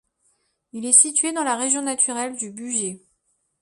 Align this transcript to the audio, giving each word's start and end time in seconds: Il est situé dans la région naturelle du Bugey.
Il 0.71 0.87
est 0.87 0.99
situé 0.99 1.31
dans 1.31 1.43
la 1.43 1.55
région 1.55 1.83
naturelle 1.83 2.35
du 2.35 2.49
Bugey. 2.49 3.03